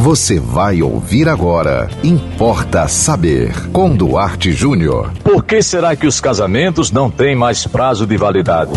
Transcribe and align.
Você 0.00 0.40
vai 0.40 0.80
ouvir 0.80 1.28
agora. 1.28 1.90
Importa 2.02 2.88
saber. 2.88 3.52
Com 3.68 3.94
Duarte 3.94 4.50
Júnior. 4.50 5.12
Por 5.22 5.44
que 5.44 5.60
será 5.60 5.94
que 5.94 6.06
os 6.06 6.18
casamentos 6.22 6.90
não 6.90 7.10
têm 7.10 7.36
mais 7.36 7.66
prazo 7.66 8.06
de 8.06 8.16
validade? 8.16 8.72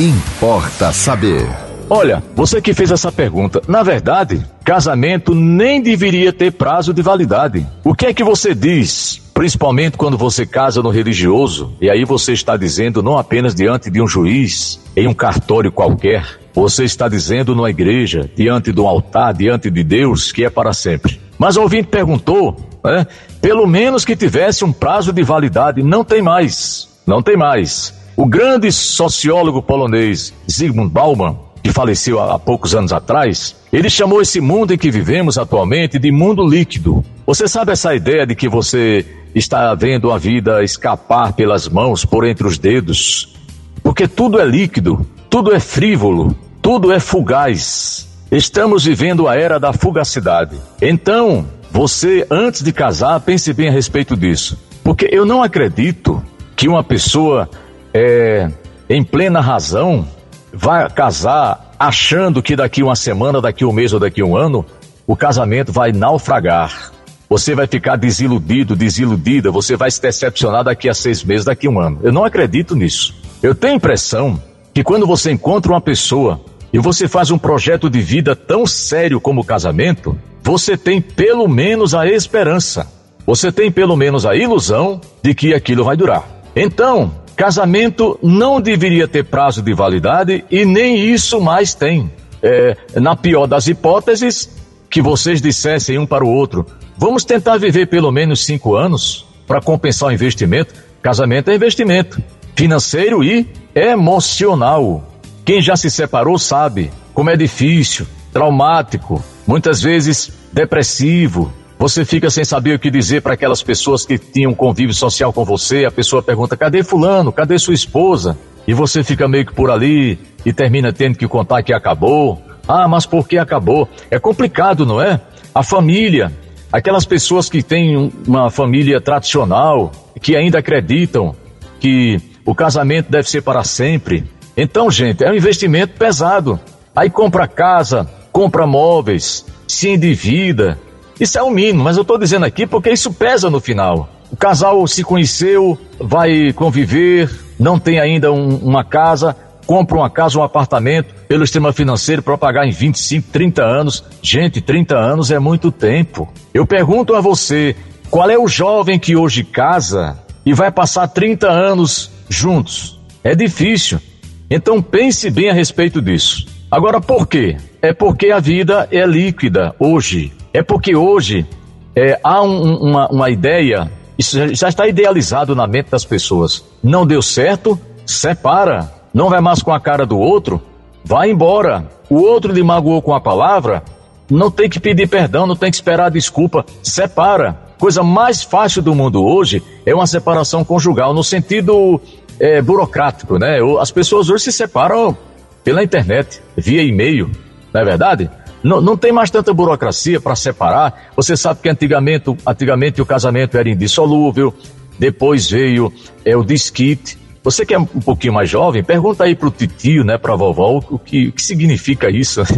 Importa 0.00 0.94
saber. 0.94 1.46
Olha, 1.90 2.22
você 2.34 2.62
que 2.62 2.72
fez 2.72 2.90
essa 2.90 3.12
pergunta, 3.12 3.60
na 3.68 3.82
verdade, 3.82 4.42
casamento 4.64 5.34
nem 5.34 5.82
deveria 5.82 6.32
ter 6.32 6.52
prazo 6.52 6.94
de 6.94 7.02
validade. 7.02 7.66
O 7.84 7.94
que 7.94 8.06
é 8.06 8.14
que 8.14 8.24
você 8.24 8.54
diz? 8.54 9.20
Principalmente 9.34 9.98
quando 9.98 10.16
você 10.16 10.46
casa 10.46 10.82
no 10.82 10.88
religioso, 10.88 11.74
e 11.82 11.90
aí 11.90 12.06
você 12.06 12.32
está 12.32 12.56
dizendo 12.56 13.02
não 13.02 13.18
apenas 13.18 13.54
diante 13.54 13.90
de 13.90 14.00
um 14.00 14.08
juiz, 14.08 14.80
em 14.96 15.06
um 15.06 15.12
cartório 15.12 15.70
qualquer, 15.70 16.39
você 16.54 16.84
está 16.84 17.08
dizendo 17.08 17.54
numa 17.54 17.70
igreja, 17.70 18.30
diante 18.34 18.72
do 18.72 18.86
altar, 18.86 19.34
diante 19.34 19.70
de 19.70 19.82
Deus, 19.82 20.32
que 20.32 20.44
é 20.44 20.50
para 20.50 20.72
sempre. 20.72 21.20
Mas 21.38 21.56
o 21.56 21.62
ouvinte 21.62 21.88
perguntou, 21.88 22.56
né, 22.84 23.06
pelo 23.40 23.66
menos 23.66 24.04
que 24.04 24.16
tivesse 24.16 24.64
um 24.64 24.72
prazo 24.72 25.12
de 25.12 25.22
validade, 25.22 25.82
não 25.82 26.04
tem 26.04 26.20
mais, 26.20 26.88
não 27.06 27.22
tem 27.22 27.36
mais. 27.36 27.94
O 28.16 28.26
grande 28.26 28.70
sociólogo 28.70 29.62
polonês 29.62 30.34
Zygmunt 30.50 30.90
Bauman, 30.90 31.38
que 31.62 31.72
faleceu 31.72 32.20
há 32.20 32.38
poucos 32.38 32.74
anos 32.74 32.92
atrás, 32.92 33.56
ele 33.72 33.88
chamou 33.88 34.20
esse 34.20 34.40
mundo 34.40 34.74
em 34.74 34.78
que 34.78 34.90
vivemos 34.90 35.38
atualmente 35.38 35.98
de 35.98 36.10
mundo 36.10 36.46
líquido. 36.46 37.04
Você 37.26 37.46
sabe 37.46 37.72
essa 37.72 37.94
ideia 37.94 38.26
de 38.26 38.34
que 38.34 38.48
você 38.48 39.06
está 39.34 39.74
vendo 39.74 40.10
a 40.10 40.18
vida 40.18 40.62
escapar 40.62 41.32
pelas 41.32 41.68
mãos, 41.68 42.04
por 42.04 42.26
entre 42.26 42.46
os 42.46 42.58
dedos? 42.58 43.34
Porque 43.82 44.08
tudo 44.08 44.40
é 44.40 44.44
líquido, 44.44 45.06
tudo 45.30 45.54
é 45.54 45.60
frívolo, 45.60 46.36
tudo 46.60 46.92
é 46.92 46.98
fugaz. 46.98 48.08
Estamos 48.32 48.84
vivendo 48.84 49.28
a 49.28 49.36
era 49.36 49.60
da 49.60 49.72
fugacidade. 49.72 50.56
Então, 50.82 51.46
você, 51.70 52.26
antes 52.28 52.62
de 52.62 52.72
casar, 52.72 53.20
pense 53.20 53.52
bem 53.52 53.68
a 53.68 53.72
respeito 53.72 54.16
disso. 54.16 54.58
Porque 54.82 55.08
eu 55.10 55.24
não 55.24 55.40
acredito 55.40 56.22
que 56.56 56.68
uma 56.68 56.82
pessoa 56.82 57.48
é, 57.94 58.50
em 58.88 59.04
plena 59.04 59.40
razão 59.40 60.06
vai 60.52 60.90
casar 60.90 61.74
achando 61.78 62.42
que 62.42 62.56
daqui 62.56 62.82
uma 62.82 62.96
semana, 62.96 63.40
daqui 63.40 63.64
um 63.64 63.72
mês 63.72 63.92
ou 63.92 64.00
daqui 64.00 64.22
um 64.22 64.36
ano, 64.36 64.66
o 65.06 65.14
casamento 65.14 65.72
vai 65.72 65.92
naufragar. 65.92 66.90
Você 67.28 67.54
vai 67.54 67.68
ficar 67.68 67.94
desiludido, 67.94 68.74
desiludida, 68.74 69.52
você 69.52 69.76
vai 69.76 69.92
se 69.92 70.02
decepcionar 70.02 70.64
daqui 70.64 70.88
a 70.88 70.94
seis 70.94 71.22
meses, 71.22 71.44
daqui 71.44 71.68
a 71.68 71.70
um 71.70 71.78
ano. 71.78 72.00
Eu 72.02 72.12
não 72.12 72.24
acredito 72.24 72.74
nisso. 72.74 73.14
Eu 73.40 73.54
tenho 73.54 73.76
impressão 73.76 74.42
que 74.72 74.84
quando 74.84 75.06
você 75.06 75.32
encontra 75.32 75.72
uma 75.72 75.80
pessoa 75.80 76.40
e 76.72 76.78
você 76.78 77.08
faz 77.08 77.30
um 77.30 77.38
projeto 77.38 77.90
de 77.90 78.00
vida 78.00 78.36
tão 78.36 78.66
sério 78.66 79.20
como 79.20 79.40
o 79.40 79.44
casamento, 79.44 80.16
você 80.42 80.76
tem 80.76 81.00
pelo 81.00 81.48
menos 81.48 81.94
a 81.94 82.06
esperança. 82.06 82.86
Você 83.26 83.52
tem 83.52 83.70
pelo 83.70 83.96
menos 83.96 84.24
a 84.24 84.34
ilusão 84.34 85.00
de 85.22 85.34
que 85.34 85.54
aquilo 85.54 85.84
vai 85.84 85.96
durar. 85.96 86.24
Então, 86.54 87.12
Casamento 87.40 88.18
não 88.22 88.60
deveria 88.60 89.08
ter 89.08 89.24
prazo 89.24 89.62
de 89.62 89.72
validade 89.72 90.44
e 90.50 90.66
nem 90.66 90.98
isso 91.10 91.40
mais 91.40 91.74
tem. 91.74 92.12
É, 92.42 92.76
na 92.96 93.16
pior 93.16 93.46
das 93.46 93.66
hipóteses, 93.66 94.50
que 94.90 95.00
vocês 95.00 95.40
dissessem 95.40 95.98
um 95.98 96.04
para 96.04 96.22
o 96.22 96.28
outro: 96.28 96.66
vamos 96.98 97.24
tentar 97.24 97.56
viver 97.56 97.86
pelo 97.86 98.12
menos 98.12 98.44
cinco 98.44 98.76
anos 98.76 99.26
para 99.46 99.60
compensar 99.60 100.10
o 100.10 100.12
investimento. 100.12 100.74
Casamento 101.00 101.50
é 101.50 101.54
investimento 101.54 102.22
financeiro 102.60 103.24
e 103.24 103.48
emocional. 103.74 105.02
Quem 105.46 105.62
já 105.62 105.76
se 105.76 105.90
separou 105.90 106.38
sabe 106.38 106.90
como 107.14 107.30
é 107.30 107.36
difícil, 107.36 108.06
traumático, 108.34 109.24
muitas 109.46 109.80
vezes 109.80 110.30
depressivo, 110.52 111.50
você 111.78 112.04
fica 112.04 112.28
sem 112.28 112.44
saber 112.44 112.74
o 112.74 112.78
que 112.78 112.90
dizer 112.90 113.22
para 113.22 113.32
aquelas 113.32 113.62
pessoas 113.62 114.04
que 114.04 114.18
tinham 114.18 114.52
convívio 114.52 114.92
social 114.92 115.32
com 115.32 115.42
você. 115.42 115.86
A 115.86 115.90
pessoa 115.90 116.22
pergunta: 116.22 116.54
cadê 116.54 116.82
Fulano? 116.82 117.32
Cadê 117.32 117.58
sua 117.58 117.72
esposa? 117.72 118.38
E 118.68 118.74
você 118.74 119.02
fica 119.02 119.26
meio 119.26 119.46
que 119.46 119.54
por 119.54 119.70
ali 119.70 120.18
e 120.44 120.52
termina 120.52 120.92
tendo 120.92 121.16
que 121.16 121.26
contar 121.26 121.62
que 121.62 121.72
acabou. 121.72 122.42
Ah, 122.68 122.86
mas 122.86 123.06
por 123.06 123.26
que 123.26 123.38
acabou? 123.38 123.88
É 124.10 124.18
complicado, 124.18 124.84
não 124.84 125.00
é? 125.00 125.18
A 125.54 125.62
família, 125.62 126.30
aquelas 126.70 127.06
pessoas 127.06 127.48
que 127.48 127.62
têm 127.62 128.12
uma 128.26 128.50
família 128.50 129.00
tradicional, 129.00 129.90
que 130.20 130.36
ainda 130.36 130.58
acreditam 130.58 131.34
que 131.80 132.20
o 132.44 132.54
casamento 132.54 133.10
deve 133.10 133.28
ser 133.28 133.42
para 133.42 133.64
sempre. 133.64 134.24
Então, 134.56 134.90
gente, 134.90 135.24
é 135.24 135.30
um 135.30 135.34
investimento 135.34 135.94
pesado. 135.98 136.58
Aí 136.94 137.08
compra 137.08 137.46
casa, 137.46 138.08
compra 138.32 138.66
móveis, 138.66 139.44
se 139.66 139.88
endivida, 139.88 140.78
isso 141.20 141.38
é 141.38 141.42
o 141.42 141.50
mínimo, 141.50 141.84
mas 141.84 141.98
eu 141.98 142.02
estou 142.02 142.16
dizendo 142.16 142.46
aqui 142.46 142.66
porque 142.66 142.90
isso 142.90 143.12
pesa 143.12 143.50
no 143.50 143.60
final. 143.60 144.08
O 144.32 144.36
casal 144.36 144.86
se 144.86 145.04
conheceu, 145.04 145.78
vai 146.00 146.50
conviver, 146.54 147.30
não 147.58 147.78
tem 147.78 148.00
ainda 148.00 148.32
um, 148.32 148.56
uma 148.56 148.82
casa, 148.82 149.36
compra 149.66 149.98
uma 149.98 150.08
casa, 150.08 150.38
um 150.38 150.42
apartamento 150.42 151.14
pelo 151.28 151.46
sistema 151.46 151.74
financeiro 151.74 152.22
para 152.22 152.38
pagar 152.38 152.66
em 152.66 152.70
25, 152.70 153.28
30 153.30 153.62
anos. 153.62 154.02
Gente, 154.22 154.62
30 154.62 154.96
anos 154.96 155.30
é 155.30 155.38
muito 155.38 155.70
tempo. 155.70 156.26
Eu 156.54 156.66
pergunto 156.66 157.14
a 157.14 157.20
você, 157.20 157.76
qual 158.10 158.30
é 158.30 158.38
o 158.38 158.48
jovem 158.48 158.98
que 158.98 159.14
hoje 159.14 159.44
casa 159.44 160.18
e 160.46 160.54
vai 160.54 160.72
passar 160.72 161.06
30 161.06 161.46
anos 161.50 162.10
juntos? 162.30 162.98
É 163.22 163.34
difícil. 163.34 164.00
Então 164.48 164.80
pense 164.80 165.28
bem 165.30 165.50
a 165.50 165.52
respeito 165.52 166.00
disso. 166.00 166.46
Agora, 166.70 167.00
por 167.00 167.26
quê? 167.26 167.56
É 167.82 167.92
porque 167.92 168.30
a 168.30 168.38
vida 168.38 168.88
é 168.90 169.04
líquida 169.04 169.74
hoje. 169.78 170.32
É 170.54 170.62
porque 170.62 170.94
hoje 170.94 171.46
é, 171.94 172.18
há 172.22 172.42
um, 172.42 172.76
uma, 172.76 173.08
uma 173.08 173.30
ideia, 173.30 173.90
isso 174.16 174.54
já 174.54 174.68
está 174.68 174.86
idealizado 174.86 175.54
na 175.54 175.66
mente 175.66 175.90
das 175.90 176.04
pessoas. 176.04 176.64
Não 176.82 177.06
deu 177.06 177.20
certo, 177.20 177.78
separa. 178.06 178.92
Não 179.12 179.28
vai 179.28 179.40
mais 179.40 179.62
com 179.62 179.72
a 179.72 179.80
cara 179.80 180.06
do 180.06 180.18
outro, 180.18 180.62
vai 181.04 181.30
embora. 181.30 181.88
O 182.08 182.16
outro 182.16 182.52
lhe 182.52 182.62
magoou 182.62 183.02
com 183.02 183.14
a 183.14 183.20
palavra, 183.20 183.82
não 184.30 184.50
tem 184.50 184.68
que 184.68 184.78
pedir 184.78 185.08
perdão, 185.08 185.46
não 185.46 185.56
tem 185.56 185.70
que 185.70 185.76
esperar 185.76 186.10
desculpa, 186.10 186.64
separa. 186.82 187.70
Coisa 187.78 188.02
mais 188.02 188.42
fácil 188.42 188.82
do 188.82 188.94
mundo 188.94 189.24
hoje 189.24 189.62
é 189.86 189.94
uma 189.94 190.06
separação 190.06 190.64
conjugal, 190.64 191.14
no 191.14 191.24
sentido 191.24 192.00
é, 192.40 192.62
burocrático, 192.62 193.38
né? 193.38 193.58
As 193.78 193.90
pessoas 193.90 194.30
hoje 194.30 194.44
se 194.44 194.52
separam 194.52 195.16
pela 195.62 195.84
internet, 195.84 196.42
via 196.56 196.82
e-mail, 196.82 197.30
não 197.72 197.82
é 197.82 197.84
verdade? 197.84 198.30
Não, 198.62 198.80
não 198.80 198.96
tem 198.96 199.12
mais 199.12 199.30
tanta 199.30 199.52
burocracia 199.52 200.20
para 200.20 200.34
separar. 200.34 201.10
Você 201.14 201.36
sabe 201.36 201.60
que 201.62 201.68
antigamente, 201.68 202.34
antigamente 202.46 203.00
o 203.00 203.06
casamento 203.06 203.56
era 203.56 203.68
indissolúvel, 203.68 204.54
depois 204.98 205.50
veio 205.50 205.92
é, 206.24 206.36
o 206.36 206.42
disquite. 206.42 207.18
Você 207.42 207.64
que 207.64 207.72
é 207.74 207.78
um 207.78 207.86
pouquinho 207.86 208.34
mais 208.34 208.50
jovem, 208.50 208.82
pergunta 208.82 209.24
aí 209.24 209.34
pro 209.34 209.50
titio, 209.50 210.04
né, 210.04 210.18
pra 210.18 210.36
vovó, 210.36 210.82
o 210.90 210.98
que, 210.98 211.28
o 211.28 211.32
que 211.32 211.42
significa 211.42 212.10
isso. 212.10 212.42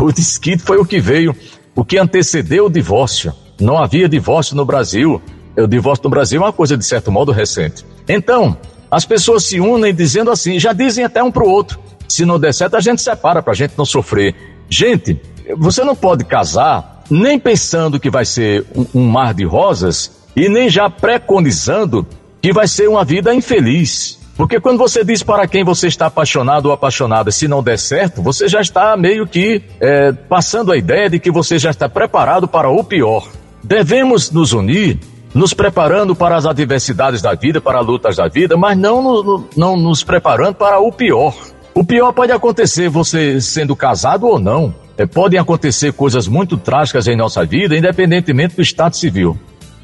O 0.00 0.12
disquite 0.12 0.62
foi 0.62 0.78
o 0.78 0.84
que 0.84 1.00
veio, 1.00 1.34
o 1.74 1.84
que 1.84 1.98
antecedeu 1.98 2.66
o 2.66 2.70
divórcio. 2.70 3.34
Não 3.60 3.76
havia 3.76 4.08
divórcio 4.08 4.54
no 4.54 4.64
Brasil. 4.64 5.20
O 5.56 5.66
divórcio 5.66 6.04
no 6.04 6.10
Brasil 6.10 6.40
é 6.40 6.44
uma 6.44 6.52
coisa, 6.52 6.76
de 6.76 6.86
certo 6.86 7.10
modo, 7.10 7.32
recente. 7.32 7.84
Então, 8.08 8.56
as 8.90 9.04
pessoas 9.04 9.44
se 9.44 9.60
unem 9.60 9.94
dizendo 9.94 10.30
assim, 10.30 10.58
já 10.58 10.72
dizem 10.72 11.04
até 11.04 11.22
um 11.22 11.30
pro 11.30 11.48
outro. 11.48 11.78
Se 12.08 12.24
não 12.24 12.40
der 12.40 12.52
certo, 12.52 12.76
a 12.76 12.80
gente 12.80 13.00
separa 13.00 13.42
pra 13.42 13.54
gente 13.54 13.74
não 13.78 13.84
sofrer. 13.84 14.34
Gente, 14.68 15.20
você 15.56 15.84
não 15.84 15.94
pode 15.94 16.24
casar 16.24 17.04
nem 17.08 17.38
pensando 17.38 18.00
que 18.00 18.10
vai 18.10 18.24
ser 18.24 18.64
um, 18.74 18.86
um 19.00 19.06
mar 19.06 19.32
de 19.34 19.44
rosas 19.44 20.10
e 20.34 20.48
nem 20.48 20.68
já 20.68 20.88
preconizando 20.88 22.06
que 22.40 22.52
vai 22.52 22.66
ser 22.66 22.88
uma 22.88 23.04
vida 23.04 23.34
infeliz. 23.34 24.18
Porque 24.36 24.58
quando 24.58 24.78
você 24.78 25.04
diz 25.04 25.22
para 25.22 25.46
quem 25.46 25.62
você 25.62 25.86
está 25.86 26.06
apaixonado 26.06 26.66
ou 26.66 26.72
apaixonada, 26.72 27.30
se 27.30 27.46
não 27.46 27.62
der 27.62 27.78
certo, 27.78 28.22
você 28.22 28.48
já 28.48 28.60
está 28.60 28.96
meio 28.96 29.26
que 29.26 29.62
é, 29.78 30.12
passando 30.12 30.72
a 30.72 30.78
ideia 30.78 31.10
de 31.10 31.18
que 31.18 31.30
você 31.30 31.58
já 31.58 31.70
está 31.70 31.88
preparado 31.88 32.48
para 32.48 32.70
o 32.70 32.82
pior. 32.82 33.28
Devemos 33.62 34.30
nos 34.30 34.54
unir, 34.54 34.98
nos 35.34 35.54
preparando 35.54 36.14
para 36.14 36.36
as 36.36 36.46
adversidades 36.46 37.22
da 37.22 37.34
vida, 37.34 37.60
para 37.60 37.80
as 37.80 37.86
lutas 37.86 38.16
da 38.16 38.28
vida, 38.28 38.56
mas 38.56 38.76
não, 38.76 39.02
no, 39.02 39.48
não 39.56 39.76
nos 39.76 40.02
preparando 40.02 40.54
para 40.54 40.80
o 40.80 40.90
pior. 40.92 41.34
O 41.74 41.84
pior 41.84 42.12
pode 42.12 42.32
acontecer 42.32 42.88
você 42.88 43.40
sendo 43.40 43.76
casado 43.76 44.26
ou 44.26 44.38
não. 44.38 44.74
É, 44.98 45.06
podem 45.06 45.38
acontecer 45.38 45.92
coisas 45.92 46.28
muito 46.28 46.58
trágicas 46.58 47.06
em 47.06 47.16
nossa 47.16 47.44
vida, 47.44 47.76
independentemente 47.76 48.56
do 48.56 48.62
estado 48.62 48.96
civil. 48.96 49.38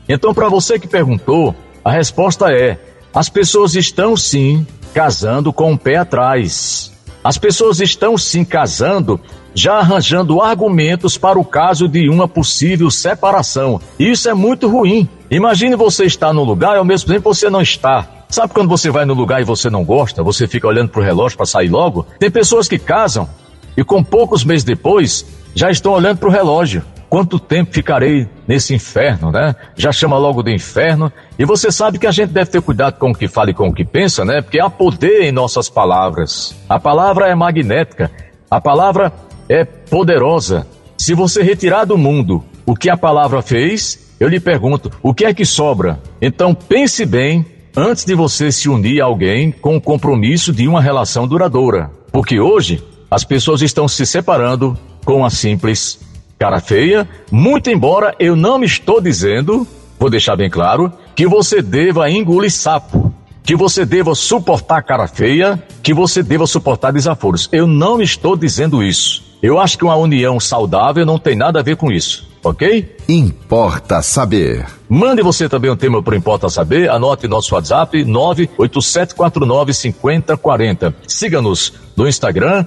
Então, 0.08 0.34
para 0.34 0.48
você 0.48 0.78
que 0.78 0.86
perguntou, 0.86 1.54
a 1.84 1.90
resposta 1.90 2.52
é: 2.52 2.78
as 3.14 3.28
pessoas 3.28 3.74
estão 3.74 4.16
sim 4.16 4.66
casando 4.92 5.52
com 5.52 5.72
o 5.72 5.78
pé 5.78 5.96
atrás. 5.96 6.92
As 7.26 7.36
pessoas 7.36 7.80
estão 7.80 8.16
sim 8.16 8.44
casando, 8.44 9.20
já 9.52 9.78
arranjando 9.78 10.40
argumentos 10.40 11.18
para 11.18 11.36
o 11.36 11.44
caso 11.44 11.88
de 11.88 12.08
uma 12.08 12.28
possível 12.28 12.88
separação. 12.88 13.80
Isso 13.98 14.30
é 14.30 14.32
muito 14.32 14.68
ruim. 14.68 15.08
Imagine 15.28 15.74
você 15.74 16.04
estar 16.04 16.32
no 16.32 16.44
lugar 16.44 16.76
e 16.76 16.78
ao 16.78 16.84
mesmo 16.84 17.12
tempo 17.12 17.34
você 17.34 17.50
não 17.50 17.60
está. 17.60 18.06
Sabe 18.28 18.54
quando 18.54 18.68
você 18.68 18.90
vai 18.90 19.04
no 19.04 19.12
lugar 19.12 19.40
e 19.40 19.44
você 19.44 19.68
não 19.68 19.84
gosta, 19.84 20.22
você 20.22 20.46
fica 20.46 20.68
olhando 20.68 20.90
pro 20.90 21.02
relógio 21.02 21.36
para 21.36 21.46
sair 21.46 21.68
logo? 21.68 22.06
Tem 22.20 22.30
pessoas 22.30 22.68
que 22.68 22.78
casam 22.78 23.28
e 23.76 23.82
com 23.82 24.04
poucos 24.04 24.44
meses 24.44 24.62
depois 24.62 25.26
já 25.52 25.68
estão 25.68 25.94
olhando 25.94 26.18
pro 26.18 26.30
relógio. 26.30 26.84
quanto 27.08 27.40
tempo 27.40 27.74
ficarei 27.74 28.28
nesse 28.46 28.74
inferno, 28.74 29.30
né? 29.30 29.54
Já 29.76 29.92
chama 29.92 30.16
logo 30.18 30.42
do 30.42 30.50
inferno. 30.50 31.12
E 31.38 31.44
você 31.44 31.70
sabe 31.70 31.98
que 31.98 32.06
a 32.06 32.10
gente 32.10 32.30
deve 32.30 32.50
ter 32.50 32.62
cuidado 32.62 32.98
com 32.98 33.10
o 33.10 33.14
que 33.14 33.28
fala 33.28 33.50
e 33.50 33.54
com 33.54 33.68
o 33.68 33.72
que 33.72 33.84
pensa, 33.84 34.24
né? 34.24 34.40
Porque 34.40 34.60
há 34.60 34.70
poder 34.70 35.22
em 35.22 35.32
nossas 35.32 35.68
palavras. 35.68 36.54
A 36.68 36.78
palavra 36.78 37.28
é 37.28 37.34
magnética, 37.34 38.10
a 38.50 38.60
palavra 38.60 39.12
é 39.48 39.64
poderosa. 39.64 40.66
Se 40.96 41.14
você 41.14 41.42
retirar 41.42 41.84
do 41.84 41.98
mundo 41.98 42.44
o 42.64 42.74
que 42.74 42.90
a 42.90 42.96
palavra 42.96 43.42
fez, 43.42 44.14
eu 44.18 44.28
lhe 44.28 44.40
pergunto, 44.40 44.90
o 45.02 45.14
que 45.14 45.24
é 45.24 45.34
que 45.34 45.44
sobra? 45.44 46.00
Então 46.20 46.54
pense 46.54 47.04
bem 47.04 47.44
antes 47.76 48.04
de 48.04 48.14
você 48.14 48.50
se 48.50 48.68
unir 48.68 49.00
a 49.02 49.04
alguém 49.04 49.52
com 49.52 49.76
o 49.76 49.80
compromisso 49.80 50.52
de 50.52 50.66
uma 50.66 50.80
relação 50.80 51.28
duradoura. 51.28 51.90
Porque 52.10 52.40
hoje 52.40 52.82
as 53.10 53.24
pessoas 53.24 53.62
estão 53.62 53.86
se 53.86 54.06
separando 54.06 54.76
com 55.04 55.24
a 55.24 55.30
simples 55.30 56.00
cara 56.38 56.60
feia, 56.60 57.08
muito 57.30 57.70
embora 57.70 58.14
eu 58.18 58.36
não 58.36 58.62
estou 58.62 59.00
dizendo, 59.00 59.66
vou 59.98 60.10
deixar 60.10 60.36
bem 60.36 60.50
claro, 60.50 60.92
que 61.14 61.26
você 61.26 61.62
deva 61.62 62.10
engolir 62.10 62.52
sapo, 62.52 63.10
que 63.42 63.56
você 63.56 63.86
deva 63.86 64.14
suportar 64.14 64.82
cara 64.82 65.06
feia, 65.06 65.62
que 65.82 65.94
você 65.94 66.22
deva 66.22 66.46
suportar 66.46 66.92
desaforos. 66.92 67.48
Eu 67.52 67.66
não 67.66 68.02
estou 68.02 68.36
dizendo 68.36 68.82
isso. 68.82 69.24
Eu 69.42 69.58
acho 69.60 69.76
que 69.78 69.84
uma 69.84 69.96
união 69.96 70.40
saudável 70.40 71.06
não 71.06 71.18
tem 71.18 71.36
nada 71.36 71.60
a 71.60 71.62
ver 71.62 71.76
com 71.76 71.92
isso, 71.92 72.26
ok? 72.42 72.96
Importa 73.08 74.02
saber. 74.02 74.66
Mande 74.88 75.22
você 75.22 75.48
também 75.48 75.70
um 75.70 75.76
tema 75.76 76.02
para 76.02 76.16
Importa 76.16 76.48
Saber, 76.48 76.90
anote 76.90 77.28
nosso 77.28 77.54
WhatsApp 77.54 78.04
987495040. 78.04 80.92
Siga-nos 81.06 81.72
no 81.96 82.08
Instagram, 82.08 82.66